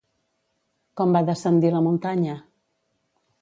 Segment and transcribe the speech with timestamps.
[1.01, 2.39] Com va descendir la muntanya?